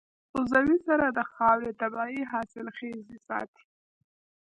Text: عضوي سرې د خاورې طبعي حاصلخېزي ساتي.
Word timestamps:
عضوي 0.37 0.75
سرې 0.85 1.09
د 1.17 1.19
خاورې 1.31 1.71
طبعي 1.81 2.19
حاصلخېزي 2.31 3.17
ساتي. 3.27 3.63